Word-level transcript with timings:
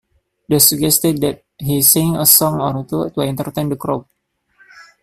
They 0.49 0.57
suggested 0.57 1.21
that 1.21 1.43
he 1.59 1.83
sing 1.83 2.15
a 2.15 2.25
song 2.25 2.59
or 2.59 2.83
two 2.85 3.11
to 3.11 3.21
entertain 3.21 3.69
the 3.69 3.75
crowd. 3.75 4.07